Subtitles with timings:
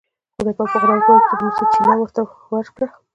[0.35, 2.21] خدای پاک په قرآن کې وایي چې د مسو چینه یې ورته
[2.53, 2.87] ورکړه.